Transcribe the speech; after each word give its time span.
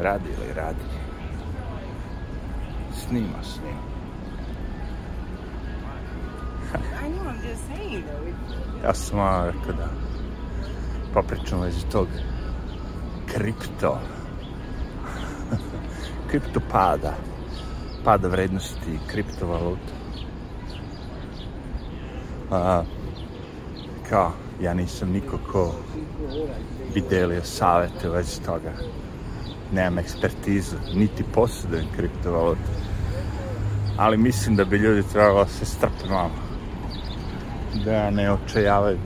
Radi 0.00 0.28
li 0.28 0.52
radi? 0.54 0.84
Snima, 2.92 3.42
snima. 3.42 3.88
I 7.02 7.08
know, 7.08 7.22
I'm 7.22 7.40
just 7.42 7.66
saying 7.66 8.04
though. 8.04 8.84
Ja 8.84 8.94
sam 8.94 9.18
malo 9.18 9.46
rekao 9.46 9.72
da 9.72 9.88
popričam 11.14 11.60
vezi 11.60 11.86
tog 11.92 12.08
kripto. 13.26 13.98
kripto 16.30 16.60
pada. 16.70 17.14
Pada 18.04 18.28
vrednosti 18.28 18.98
kriptovaluta. 19.06 19.92
A, 22.50 22.82
kao, 24.10 24.32
ja 24.60 24.74
nisam 24.74 25.10
niko 25.10 25.38
ko 25.52 25.74
bi 26.94 27.02
delio 27.10 27.42
savete 27.44 28.08
u 28.08 28.12
vezi 28.12 28.42
toga. 28.42 28.72
Nemam 29.72 29.98
ekspertizu, 29.98 30.76
niti 30.94 31.24
posjedujem 31.34 31.86
kriptovalutu. 31.96 32.60
Ali 33.96 34.16
mislim 34.16 34.56
da 34.56 34.64
bi 34.64 34.76
ljudi 34.76 35.02
trebalo 35.12 35.44
da 35.44 35.50
se 35.50 35.64
strpe 35.64 36.08
malo. 36.10 36.30
Da 37.84 38.10
ne 38.10 38.32
očajavaju. 38.32 38.98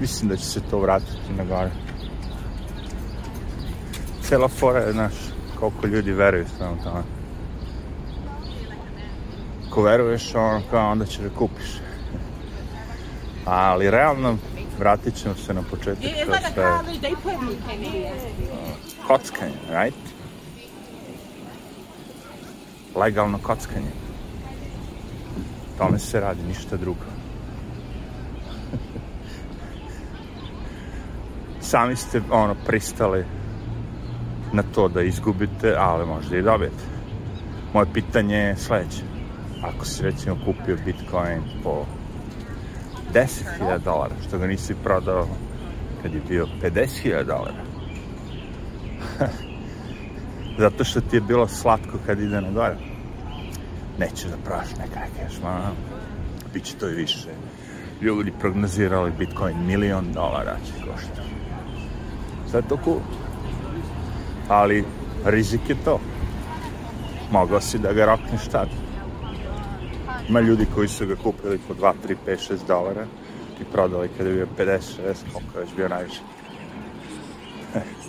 Mislim 0.00 0.28
da 0.28 0.36
će 0.36 0.44
se 0.44 0.60
to 0.70 0.78
vratiti 0.78 1.32
na 1.36 1.44
gore. 1.44 1.70
Cela 4.22 4.48
fora 4.48 4.80
je, 4.80 4.92
znaš, 4.92 5.14
koliko 5.60 5.86
ljudi 5.86 6.12
veruju 6.12 6.46
svemu 6.56 6.76
tome. 6.84 7.02
Ako 9.68 9.82
veruješ, 9.82 10.34
ono, 10.34 10.62
kao, 10.70 10.90
onda 10.90 11.06
će 11.06 11.22
da 11.22 11.28
kupiš. 11.28 11.80
Ali 13.44 13.90
realno, 13.90 14.36
vratit 14.78 15.14
ćemo 15.14 15.34
se 15.34 15.54
na 15.54 15.62
početak. 15.62 16.04
It's 16.04 16.54
to 16.54 16.60
je 16.60 17.16
kockanje, 19.06 19.58
right? 19.70 19.94
Legalno 22.96 23.38
kockanje. 23.38 23.90
Tome 25.78 25.98
se 25.98 26.20
radi, 26.20 26.42
ništa 26.42 26.76
drugo. 26.76 27.04
Sami 31.60 31.96
ste, 31.96 32.22
ono, 32.30 32.54
pristali 32.66 33.24
na 34.52 34.62
to 34.74 34.88
da 34.88 35.02
izgubite, 35.02 35.74
ali 35.78 36.06
možda 36.06 36.36
i 36.36 36.42
dobijete. 36.42 36.84
Moje 37.72 37.86
pitanje 37.92 38.36
je 38.36 38.56
sledeće. 38.56 39.02
Ako 39.62 39.84
si, 39.84 40.02
recimo, 40.02 40.36
kupio 40.44 40.76
Bitcoin 40.84 41.42
po 41.62 41.86
10.000 43.14 43.78
dolara, 43.84 44.14
što 44.28 44.38
ga 44.38 44.46
nisi 44.46 44.74
prodao 44.84 45.26
kad 46.02 46.14
je 46.14 46.20
bio 46.28 46.46
50.000 46.62 47.24
dolara, 47.24 47.64
Zato 50.58 50.84
što 50.84 51.00
ti 51.00 51.16
je 51.16 51.20
bilo 51.20 51.48
slatko 51.48 51.98
kad 52.06 52.20
ide 52.20 52.40
na 52.40 52.50
gore. 52.50 52.76
Nećeš 53.98 54.30
da 54.30 54.36
praš 54.44 54.66
neka 54.78 55.00
kažeš, 55.00 55.40
ma, 55.42 55.70
bit 56.52 56.64
će 56.64 56.74
to 56.74 56.88
i 56.88 56.94
više. 56.94 57.28
Ljudi 58.00 58.32
prognozirali 58.40 59.12
Bitcoin 59.18 59.66
milion 59.66 60.12
dolara 60.12 60.56
će 60.66 60.72
koštati. 60.72 61.28
Sve 62.50 62.62
to 62.62 62.78
cool. 62.84 63.00
Ali 64.48 64.84
rizik 65.24 65.60
je 65.68 65.76
to. 65.84 66.00
Mogao 67.30 67.60
si 67.60 67.78
da 67.78 67.92
ga 67.92 68.06
rokneš 68.06 68.48
tad. 68.52 68.68
Ima 70.28 70.40
ljudi 70.40 70.66
koji 70.74 70.88
su 70.88 71.06
ga 71.06 71.16
kupili 71.16 71.58
po 71.68 71.74
2, 71.74 71.92
3, 72.08 72.16
5, 72.26 72.52
6 72.52 72.66
dolara 72.68 73.06
i 73.60 73.64
prodali 73.64 74.08
kada 74.16 74.30
je 74.30 74.34
bio 74.34 74.46
50, 74.58 74.66
60, 74.66 75.14
koliko 75.32 75.58
je 75.58 75.64
već 75.64 75.74
bio 75.76 75.88
najviše. 75.88 76.20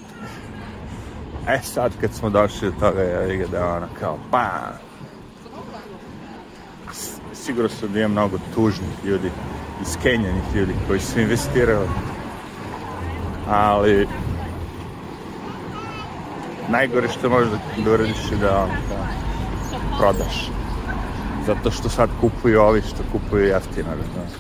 E 1.48 1.60
sad 1.64 1.92
kad 2.02 2.14
smo 2.14 2.30
došli 2.30 2.72
do 2.72 2.80
toga, 2.80 3.02
ja 3.04 3.20
vidim 3.20 3.48
da 3.52 3.58
je 3.58 3.64
ono 3.64 3.88
kao. 4.00 4.18
S- 6.94 7.20
Sigurno 7.34 7.70
sam 7.70 7.94
da 7.94 8.00
ima 8.00 8.08
mnogo 8.08 8.38
tužnih 8.56 8.90
ljudi, 9.06 9.32
iskenjanih 9.82 10.44
ljudi 10.56 10.74
koji 10.88 11.00
su 11.00 11.20
investirali. 11.20 11.88
Ali 13.50 14.08
najgore 16.70 17.10
što 17.10 17.30
možeš 17.30 17.50
da, 17.86 17.92
uradiš 17.92 18.32
je 18.32 18.38
da, 18.38 18.68
da 18.90 19.08
prodaš. 19.98 20.50
Zato 21.46 21.72
što 21.72 21.90
sad 21.90 22.10
kupuju 22.22 22.62
ovi 22.62 22.82
što 22.82 23.04
kupuju 23.12 23.46
jeftino, 23.46 23.90
razumiješ? 23.90 24.32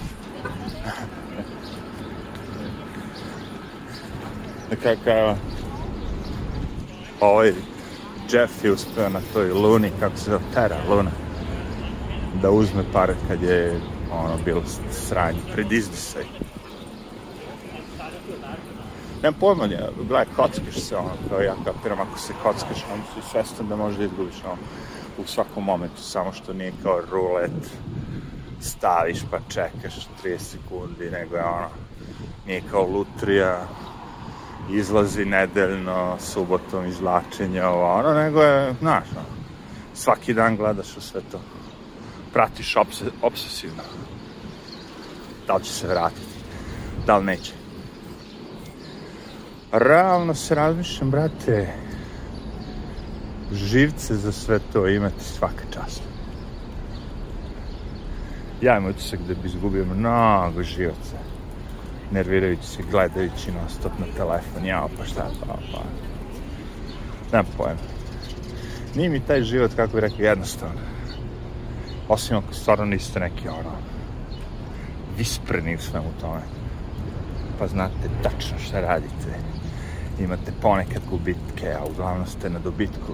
Krajeva, 5.03 5.35
ovaj 7.21 7.53
Jeff 8.31 8.63
je 8.63 8.71
uspeo 8.71 9.09
na 9.09 9.21
toj 9.33 9.51
luni, 9.51 9.91
kako 9.99 10.17
se 10.17 10.31
zove, 10.31 10.41
luna, 10.89 11.11
da 12.41 12.51
uzme 12.51 12.83
pare 12.93 13.15
kad 13.27 13.43
je 13.43 13.79
ono 14.11 14.37
bilo 14.45 14.63
sranje, 14.91 15.39
pred 15.53 15.71
izdisaj. 15.71 16.23
Nemam 19.23 19.39
pojma, 19.39 19.65
ja, 19.65 19.89
gledaj, 19.97 20.25
kockaš 20.35 20.75
se, 20.75 20.97
ono, 20.97 21.09
kao 21.29 21.39
ja 21.39 21.55
kapiram, 21.65 21.99
ako 21.99 22.19
se 22.19 22.33
kockaš, 22.43 22.85
onda 22.93 23.05
si 23.13 23.29
svestan 23.31 23.67
da 23.67 23.75
možda 23.75 24.03
izgubiš, 24.03 24.35
ono, 24.45 24.57
u 25.17 25.27
svakom 25.27 25.63
momentu, 25.63 26.01
samo 26.01 26.33
što 26.33 26.53
nije 26.53 26.73
kao 26.83 27.01
rulet, 27.11 27.51
staviš 28.61 29.19
pa 29.31 29.37
čekaš 29.49 30.07
30 30.23 30.37
sekundi, 30.39 31.11
nego 31.11 31.35
je 31.35 31.43
ono, 31.43 31.69
nije 32.47 32.61
kao 32.71 32.83
lutrija, 32.83 33.67
izlazi 34.71 35.25
nedeljno, 35.25 36.17
subotom 36.19 36.85
izvlačenje, 36.85 37.63
ovo, 37.63 37.93
ono, 37.93 38.13
nego 38.13 38.41
je, 38.41 38.73
znaš, 38.79 39.07
ono, 39.15 39.25
svaki 39.93 40.33
dan 40.33 40.57
gledaš 40.57 40.97
u 40.97 41.01
sve 41.01 41.21
to. 41.31 41.39
Pratiš 42.33 42.75
obse, 42.75 43.05
obsesivno. 43.21 43.83
Da 45.47 45.55
li 45.55 45.63
će 45.63 45.73
se 45.73 45.87
vratiti? 45.87 46.35
Da 47.05 47.17
li 47.17 47.25
neće? 47.25 47.64
Realno 49.75 50.33
se 50.33 50.55
razmišljam, 50.55 51.11
brate, 51.11 51.67
živce 53.51 54.15
za 54.15 54.31
sve 54.31 54.59
to 54.73 54.87
imati 54.87 55.23
svaka 55.23 55.63
čast. 55.73 56.01
Ja 58.61 58.77
imam 58.77 58.89
utisak 58.89 59.19
da 59.27 59.33
bi 59.33 59.47
izgubio 59.47 59.85
mnogo 59.85 60.63
živaca 60.63 61.25
nervirajući 62.11 62.67
se, 62.67 62.83
gledajući 62.91 63.51
non 63.51 63.69
stop 63.69 63.91
na 63.99 64.05
telefon, 64.17 64.65
jao, 64.65 64.89
pa 64.97 65.05
šta, 65.05 65.29
pa, 65.39 65.45
pa. 65.45 65.81
Nemam 67.31 67.51
pojma. 67.57 67.79
Nije 68.95 69.09
mi 69.09 69.19
taj 69.19 69.43
život, 69.43 69.71
kako 69.75 69.93
bih 69.93 70.01
rekao, 70.01 70.25
jednostavno. 70.25 70.79
Osim 72.07 72.37
ako 72.37 72.53
stvarno 72.53 72.85
niste 72.85 73.19
neki, 73.19 73.47
ono, 73.47 73.75
vispreni 75.17 75.75
u 75.75 75.79
svemu 75.79 76.11
tome. 76.21 76.41
Pa 77.59 77.67
znate 77.67 78.09
tačno 78.23 78.59
šta 78.59 78.79
radite. 78.79 79.54
Imate 80.19 80.51
ponekad 80.61 81.01
gubitke, 81.09 81.73
a 81.79 81.85
uglavnom 81.91 82.27
ste 82.27 82.49
na 82.49 82.59
dobitku. 82.59 83.13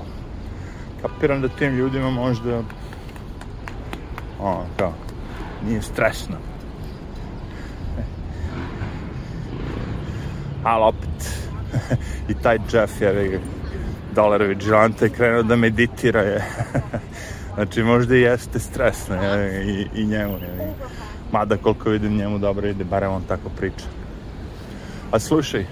Kapiram 1.01 1.41
da 1.41 1.47
tim 1.47 1.75
ljudima 1.75 2.09
možda, 2.09 2.61
ono, 4.39 4.65
kao, 4.77 4.93
nije 5.65 5.81
stresno. 5.81 6.37
ali 10.63 10.83
opet 10.83 11.39
i 12.31 12.33
taj 12.33 12.57
Jeff 12.73 13.01
je 13.01 13.39
dolar 14.15 14.43
vigilante 14.43 15.09
krenuo 15.09 15.43
da 15.43 15.55
meditira 15.55 16.21
je 16.21 16.45
znači 17.55 17.83
možda 17.83 18.15
i 18.15 18.21
jeste 18.21 18.59
stresno 18.59 19.15
je, 19.15 19.65
i, 19.65 20.01
i 20.01 20.05
njemu 20.05 20.33
je. 20.33 20.73
mada 21.31 21.57
koliko 21.57 21.89
vidim 21.89 22.17
njemu 22.17 22.37
dobro 22.39 22.67
ide 22.67 22.83
barem 22.83 23.11
on 23.11 23.23
tako 23.27 23.49
priča 23.57 23.85
a 25.11 25.19
slušaj 25.19 25.65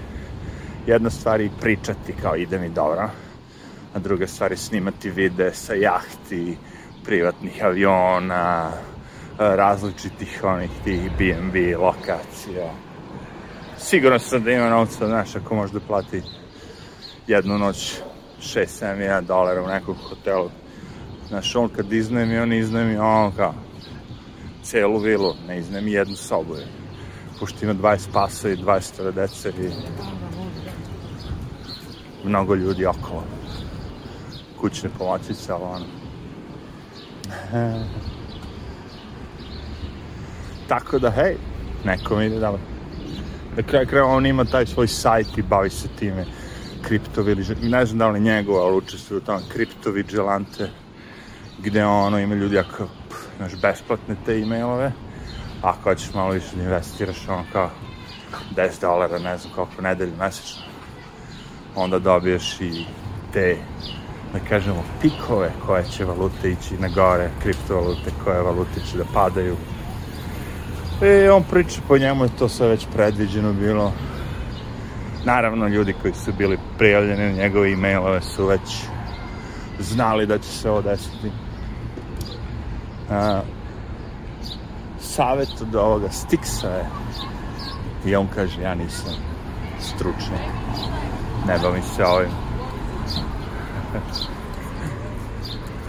jedna 0.86 1.10
stvar 1.10 1.48
pričati 1.60 2.12
kao 2.22 2.36
ide 2.36 2.58
mi 2.58 2.68
dobro 2.68 3.10
a 3.94 3.98
druga 3.98 4.26
stvar 4.26 4.50
je 4.50 4.56
snimati 4.56 5.10
vide 5.10 5.50
sa 5.54 5.74
jahti 5.74 6.56
privatnih 7.04 7.64
aviona 7.64 8.70
različitih 9.38 10.40
onih 10.44 10.70
tih 10.84 11.10
B&B 11.18 11.76
lokacija 11.76 12.72
Siguran 13.80 14.20
sam 14.20 14.42
da 14.42 14.50
ima 14.50 14.68
novca, 14.68 15.06
znaš, 15.06 15.36
ako 15.36 15.54
može 15.54 15.72
da 15.72 15.80
plati 15.80 16.22
jednu 17.26 17.58
noć 17.58 17.94
6-7 18.40 19.20
dolara 19.20 19.62
u 19.62 19.66
nekom 19.66 19.94
hotelu. 19.94 20.50
Znaš, 21.28 21.56
on 21.56 21.68
kad 21.68 21.92
iznajmi, 21.92 22.38
on 22.38 22.52
iznajmi, 22.52 22.96
on 22.96 23.32
kao 23.32 23.54
celu 24.62 24.98
vilu, 24.98 25.34
ne 25.48 25.58
iznajmi 25.58 25.92
jednu 25.92 26.16
sobu. 26.16 26.54
Pošto 27.38 27.64
ima 27.64 27.74
20 27.74 28.06
pasa 28.12 28.48
i 28.48 28.56
20 28.56 29.12
dece 29.12 29.48
i 29.48 29.70
mnogo 32.24 32.54
ljudi 32.54 32.86
okolo. 32.86 33.24
Kućne 34.60 34.90
pomoćice, 34.98 35.52
ali 35.52 35.62
ono. 35.62 35.84
Tako 40.68 40.98
da, 40.98 41.10
hej, 41.10 41.36
nekom 41.84 42.22
ide 42.22 42.38
dobro. 42.38 42.60
Na 43.56 43.62
kraju 43.62 43.86
kraja 43.86 44.04
on 44.06 44.26
ima 44.26 44.44
taj 44.44 44.66
svoj 44.66 44.88
sajt 44.88 45.38
i 45.38 45.42
bavi 45.42 45.70
se 45.70 45.88
time. 45.98 46.24
kripto 46.82 47.24
ne 47.62 47.86
znam 47.86 47.98
da 47.98 48.08
li 48.08 48.20
njegov, 48.20 48.56
ali 48.56 48.76
učestvuju 48.76 49.18
u 49.18 49.24
tome 49.24 49.40
kripto 49.48 49.90
vigilante, 49.90 50.70
gde 51.58 51.84
ono 51.84 52.18
ima 52.18 52.34
ljudi 52.34 52.58
ako 52.58 52.86
imaš 53.38 53.52
besplatne 53.62 54.16
te 54.26 54.38
e-mailove, 54.38 54.92
ako 55.62 55.82
hoćeš 55.82 56.14
malo 56.14 56.30
više 56.30 56.56
da 56.56 56.62
investiraš, 56.62 57.28
ono 57.28 57.44
kao 57.52 57.70
10 58.56 58.80
dolara, 58.80 59.18
ne 59.18 59.38
znam 59.38 59.54
koliko 59.54 59.82
nedelju 59.82 60.12
mesečno, 60.18 60.62
onda 61.76 61.98
dobiješ 61.98 62.60
i 62.60 62.84
te, 63.32 63.56
da 64.32 64.38
kažemo, 64.48 64.84
pikove 65.02 65.52
koje 65.66 65.84
će 65.84 66.04
valute 66.04 66.50
ići 66.50 66.78
na 66.78 66.88
gore, 66.88 67.30
kriptovalute 67.42 68.10
koje 68.24 68.42
valute 68.42 68.80
će 68.90 68.98
da 68.98 69.04
padaju. 69.14 69.56
I 71.02 71.28
on 71.28 71.42
priča, 71.50 71.80
po 71.88 71.98
njemu 71.98 72.24
je 72.24 72.36
to 72.38 72.48
sve 72.48 72.68
već 72.68 72.86
predviđeno 72.94 73.52
bilo. 73.52 73.92
Naravno, 75.24 75.68
ljudi 75.68 75.94
koji 76.02 76.14
su 76.14 76.32
bili 76.38 76.58
prijavljeni 76.78 77.32
na 77.32 77.42
njegove 77.42 77.72
e-mailove 77.72 78.22
su 78.22 78.46
već 78.46 78.84
znali 79.78 80.26
da 80.26 80.38
će 80.38 80.48
se 80.48 80.70
ovo 80.70 80.82
desiti. 80.82 81.30
A, 83.10 83.40
savjet 85.00 85.60
od 85.60 85.74
ovoga 85.74 86.08
Stixa 86.08 86.66
je 86.66 86.86
i 88.04 88.16
on 88.16 88.28
kaže 88.34 88.62
ja 88.62 88.74
nisam 88.74 89.14
stručan 89.80 90.38
ne 91.46 91.58
bavim 91.62 91.82
se 91.82 92.04
ovim 92.04 92.30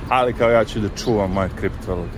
ali 0.09 0.33
kao 0.33 0.50
ja 0.50 0.65
ću 0.65 0.80
da 0.80 0.89
čuvam 0.89 1.31
moje 1.31 1.50
kriptovalute 1.59 2.18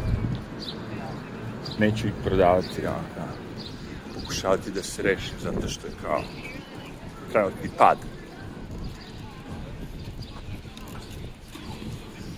neću 1.80 2.07
ih 2.07 2.13
prodavati 2.25 2.81
ja, 2.83 2.89
ja. 2.91 3.27
pokušavati 4.13 4.71
da 4.71 4.83
se 4.83 5.01
rešim 5.01 5.35
zato 5.41 5.68
što 5.68 5.88
je 5.88 5.94
kao 6.01 6.21
trenutni 7.31 7.69
pad 7.77 7.97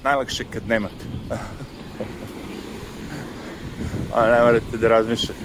najlakše 0.04 0.44
kad 0.54 0.68
nemate 0.68 1.06
a 4.16 4.28
ne 4.28 4.42
morate 4.44 4.78
da 4.78 4.88
razmišljate. 4.88 5.40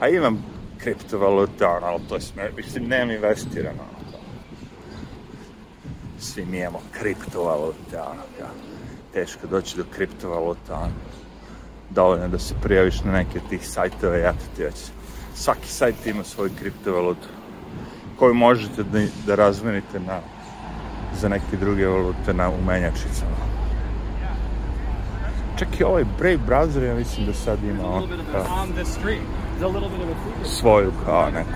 A 0.00 0.08
imam 0.08 0.53
kriptovalute, 0.84 1.66
ono, 1.66 1.86
ali 1.86 2.02
to 2.08 2.14
je 2.14 2.20
sme, 2.20 2.50
mislim, 2.56 2.84
nemam 2.88 3.10
investirano. 3.10 3.84
Svi 6.18 6.44
mi 6.44 6.58
imamo 6.58 6.80
kriptovalute, 6.92 8.00
ono, 8.00 8.22
ja. 8.40 8.50
teško 9.12 9.46
doći 9.46 9.76
do 9.76 9.84
kriptovaluta, 9.94 10.74
ono. 10.74 10.92
Dovoljno 11.90 12.28
da 12.28 12.38
se 12.38 12.54
prijaviš 12.62 13.04
na 13.04 13.12
neke 13.12 13.38
od 13.38 13.48
tih 13.48 13.68
sajtova 13.68 14.16
eto 14.16 14.44
ti 14.56 14.62
već. 14.62 14.74
Svaki 15.34 15.68
sajt 15.68 16.06
ima 16.06 16.24
svoju 16.24 16.50
kriptovalutu 16.58 17.28
koju 18.18 18.34
možete 18.34 18.82
da, 18.82 19.00
da 19.26 19.34
razmenite 19.34 20.00
na, 20.00 20.20
za 21.20 21.28
neke 21.28 21.56
druge 21.60 21.86
valute 21.86 22.34
na 22.34 22.50
umenjačicama. 22.50 23.44
Čak 25.58 25.80
i 25.80 25.84
ovaj 25.84 26.04
Brave 26.18 26.38
browser, 26.48 26.82
ja 26.82 26.94
mislim 26.94 27.26
da 27.26 27.34
sad 27.34 27.64
ima 27.64 27.88
on, 27.88 28.08
kao, 28.32 28.66
svoju 30.44 30.92
kao 31.04 31.30
neku. 31.30 31.50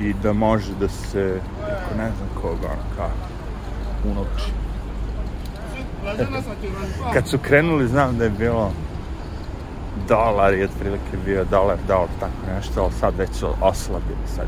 I 0.00 0.14
da 0.22 0.32
može 0.32 0.74
da 0.80 0.88
se, 0.88 1.40
ako 1.62 1.98
ne 1.98 2.10
znam 2.16 2.28
koga, 2.42 2.66
ono 2.66 2.82
kao, 2.96 3.10
unovči. 4.04 4.52
Kad 7.12 7.28
su 7.28 7.38
krenuli, 7.38 7.88
znam 7.88 8.18
da 8.18 8.24
je 8.24 8.30
bilo 8.30 8.72
dolar 10.08 10.54
i 10.54 10.64
otprilike 10.64 11.16
bio 11.24 11.44
dolar, 11.44 11.78
dolar, 11.88 12.08
tako 12.20 12.54
nešto, 12.56 12.82
ali 12.82 12.92
sad 12.92 13.14
već 13.18 13.30
su 13.30 13.48
oslabili, 13.60 14.26
sad 14.36 14.46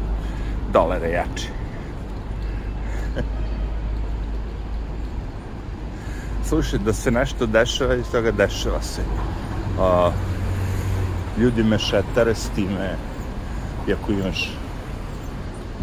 dolar 0.73 1.03
je 1.03 1.11
jači. 1.11 1.49
slušaj, 6.49 6.79
da 6.79 6.93
se 6.93 7.11
nešto 7.11 7.47
dešava 7.47 7.95
i 7.95 8.03
toga 8.13 8.31
dešava 8.31 8.83
se. 8.83 9.03
Uh, 9.79 10.13
ljudi 11.39 11.63
me 11.63 11.79
šetare 11.79 12.35
s 12.35 12.49
time, 12.55 12.97
iako 13.89 14.13
imaš 14.13 14.51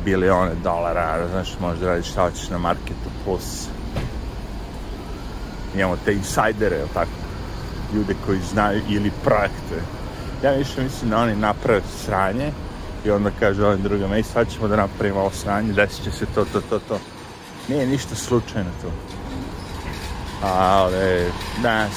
bilione 0.06 0.52
dolara, 0.64 1.28
znaš, 1.32 1.50
možda 1.62 1.88
radiš 1.88 2.12
šta 2.12 2.22
hoćeš 2.22 2.50
na 2.50 2.58
marketu 2.58 3.10
plus. 3.26 3.68
Imamo 5.76 5.98
te 6.06 6.14
insajdere, 6.14 6.76
ili 6.76 6.90
tako? 6.94 7.12
Ljude 7.96 8.16
koji 8.26 8.40
znaju 8.40 8.82
ili 8.90 9.12
projekte. 9.24 9.82
Ja 10.44 10.52
više 10.52 10.84
mislim 10.84 11.10
da 11.10 11.18
oni 11.18 11.36
naprave 11.36 11.82
sranje 12.06 12.52
i 13.06 13.12
onda 13.12 13.32
kaže 13.40 13.66
ovim 13.66 13.82
drugama, 13.82 14.18
ej 14.18 14.24
sad 14.24 14.52
ćemo 14.54 14.68
da 14.68 14.76
napravimo 14.76 15.20
ovo 15.20 15.32
sranje, 15.32 15.74
desit 15.74 16.04
će 16.04 16.12
se 16.12 16.26
to, 16.26 16.46
to, 16.46 16.62
to, 16.62 16.80
to. 16.80 17.00
Nije 17.70 17.88
ništa 17.88 18.16
slučajno 18.16 18.70
to 18.82 19.14
ali 20.44 21.32
ne, 21.64 21.90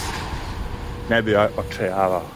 ne 1.10 1.22
bi 1.22 1.36
očajavao. 1.36 2.35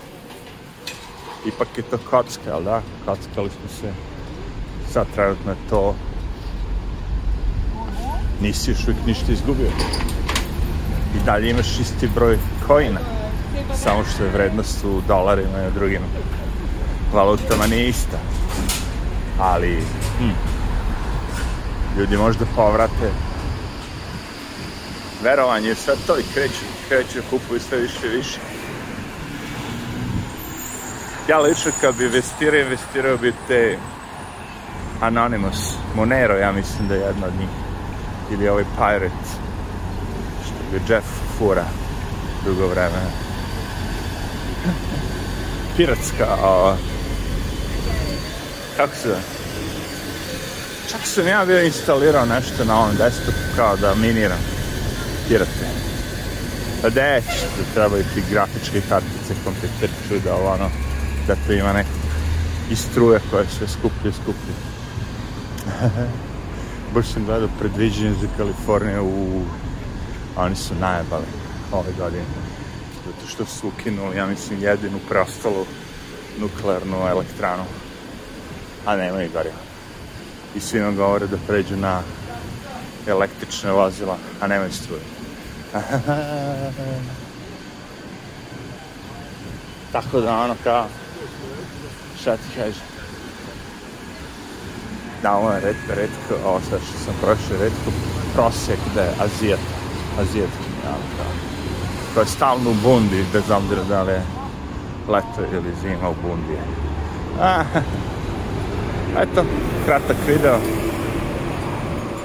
Ipak 1.46 1.68
je 1.76 1.82
to 1.82 1.98
kocka, 2.10 2.54
ali 2.54 2.64
da? 2.64 2.82
Kockali 3.04 3.50
smo 3.50 3.68
se. 3.80 3.92
Sad 4.92 5.06
trenutno 5.14 5.50
je 5.52 5.56
to... 5.70 5.94
Nisi 8.40 8.70
još 8.70 8.82
uvijek 8.82 9.06
ništa 9.06 9.32
izgubio. 9.32 9.70
I 11.16 11.24
dalje 11.26 11.50
imaš 11.50 11.80
isti 11.80 12.08
broj 12.14 12.38
kojina. 12.66 13.00
Samo 13.74 14.04
što 14.04 14.24
je 14.24 14.30
vrednost 14.30 14.84
u 14.84 15.00
dolarima 15.08 15.62
i 15.64 15.68
u 15.68 15.74
drugim 15.74 16.02
valutama 17.12 17.66
nije 17.66 17.88
ista. 17.88 18.18
Ali, 19.38 19.84
hm, 20.18 20.30
ljudi 21.98 22.16
možda 22.16 22.44
povrate 22.56 23.10
verovanje, 25.22 25.74
sad 25.74 25.98
to 26.06 26.18
i 26.18 26.22
kreću, 26.34 26.64
kreću, 26.88 27.18
kupuju 27.30 27.60
sve 27.60 27.78
više 27.78 28.06
i 28.06 28.16
više. 28.16 28.38
Ja 31.28 31.38
lično 31.38 31.72
kad 31.80 31.94
bi 31.94 32.04
investirao, 32.04 32.60
investirao 32.60 33.16
bi 33.16 33.32
te 33.48 33.78
Anonymous, 35.00 35.74
Monero, 35.94 36.36
ja 36.36 36.52
mislim 36.52 36.88
da 36.88 36.94
je 36.94 37.00
jedna 37.00 37.26
od 37.26 37.32
njih. 37.40 37.48
Ili 38.30 38.48
ovaj 38.48 38.64
Pirate, 38.64 39.30
što 40.44 40.54
bi 40.72 40.92
Jeff 40.92 41.06
fura 41.38 41.64
dugo 42.44 42.66
vremena. 42.66 43.10
Piratska, 45.76 46.26
a... 46.42 46.76
Kako 48.76 48.94
se 48.94 49.08
zove? 49.08 49.20
Čak 50.90 51.00
sam 51.04 51.26
ja 51.26 51.44
bio 51.44 51.64
instalirao 51.64 52.26
nešto 52.26 52.64
na 52.64 52.80
ovom 52.80 52.96
desktopu 52.96 53.38
kao 53.56 53.76
da 53.76 53.94
miniram 53.94 54.38
pirate. 55.28 55.66
Pa 56.82 56.90
da 56.90 57.20
trebaju 57.74 58.04
ti 58.14 58.22
grafičke 58.30 58.80
kartice, 58.88 59.34
kompjuterču, 59.44 60.24
da 60.24 60.34
ovo 60.34 60.52
ono, 60.52 60.70
da 61.30 61.36
to 61.46 61.52
ima 61.52 61.72
neko 61.72 61.90
i 62.70 62.76
struje 62.76 63.20
koje 63.30 63.46
sve 63.58 63.68
skuplje, 63.68 64.12
skuplje. 64.12 64.54
Baš 66.94 67.06
sam 67.06 67.24
gledao 67.24 67.48
predviđenje 67.58 68.14
za 68.20 68.28
Kaliforniju 68.36 69.04
u... 69.04 69.42
Oni 70.36 70.56
su 70.56 70.74
najebali 70.80 71.24
ove 71.72 71.92
godine. 71.98 72.24
Zato 73.06 73.26
što 73.28 73.46
su 73.46 73.68
ukinuli, 73.68 74.16
ja 74.16 74.26
mislim, 74.26 74.62
jedinu 74.62 74.98
preostalu 75.08 75.66
nuklearnu 76.40 76.96
elektranu. 77.08 77.64
A 78.86 78.96
nema 78.96 79.22
i 79.22 79.28
goriva. 79.28 79.62
I 80.56 80.60
svi 80.60 80.80
nam 80.80 80.96
govore 80.96 81.26
da 81.26 81.36
pređu 81.46 81.76
na 81.76 82.02
električne 83.06 83.72
vozila, 83.72 84.16
a 84.40 84.46
nemaju 84.46 84.72
struje. 84.72 85.02
Tako 89.92 90.20
da 90.20 90.38
ono 90.38 90.54
kao, 90.64 90.86
šta 92.20 92.36
ti? 92.36 92.72
Da, 95.22 95.36
ovo 95.36 95.50
je 95.50 95.60
redko, 95.60 95.94
redko, 95.94 96.48
ovo 96.48 96.60
sve 96.68 96.78
što 96.78 96.98
sam 97.04 97.14
prošao, 97.20 97.62
redko 97.62 97.90
prosjek 98.34 98.78
da 98.94 99.02
je 99.02 99.14
Azijet, 99.20 99.60
Azijetki, 100.20 100.70
ono 100.86 101.04
kao. 101.16 101.32
Ko 102.14 102.20
je 102.20 102.26
stalno 102.26 102.70
u 102.70 102.74
bundi, 102.82 103.24
bez 103.32 103.50
obzira 103.50 103.82
da 103.82 104.02
li 104.02 104.12
je 104.12 104.22
leto 105.08 105.42
ili 105.52 105.74
zima 105.82 106.08
u 106.08 106.14
bundi. 106.22 106.58
Ah, 107.40 107.64
eto, 109.22 109.44
kratak 109.86 110.16
video. 110.26 110.58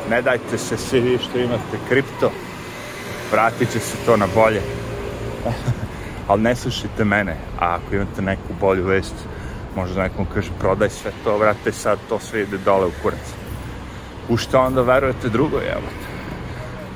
Ne 0.10 0.22
dajte 0.22 0.58
se 0.58 0.78
svi 0.78 1.00
vi 1.00 1.18
što 1.18 1.40
imate 1.40 1.78
kripto 1.90 2.32
vratit 3.32 3.72
će 3.72 3.80
se 3.80 3.98
to 4.06 4.18
na 4.18 4.28
bolje. 4.36 4.62
Ali 6.28 6.42
ne 6.42 6.56
slušajte 6.56 7.04
mene, 7.04 7.38
a 7.60 7.76
ako 7.76 7.96
imate 7.96 8.22
neku 8.22 8.54
bolju 8.60 8.84
vest, 8.84 9.16
možda 9.76 10.04
nekom 10.04 10.26
kaže 10.34 10.50
prodaj 10.60 10.90
sve 10.90 11.12
to, 11.24 11.38
vrate 11.38 11.72
sad, 11.72 12.00
to 12.10 12.20
sve 12.20 12.42
ide 12.42 12.58
dole 12.58 12.86
u 12.86 12.92
kurac. 13.02 13.34
U 14.30 14.38
što 14.38 14.60
onda 14.60 14.82
verujete 14.82 15.30
drugo, 15.30 15.58
jebate? 15.58 16.06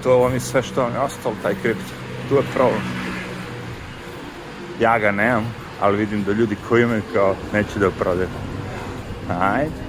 To 0.04 0.18
vam 0.18 0.34
je 0.34 0.40
sve 0.40 0.62
što 0.62 0.82
vam 0.82 0.94
je 0.94 1.00
ostalo, 1.00 1.36
taj 1.44 1.56
kripto. 1.62 1.94
Tu 2.30 2.36
je 2.36 2.44
problem. 2.54 2.82
Ja 4.80 5.00
ga 5.00 5.12
nemam, 5.12 5.54
ali 5.82 5.98
vidim 5.98 6.24
da 6.24 6.32
ljudi 6.32 6.56
koji 6.70 6.84
imaju 6.84 7.02
kao 7.14 7.36
neće 7.54 7.80
da 7.80 7.92
prodaju. 7.92 8.28
Ajde. 9.40 9.89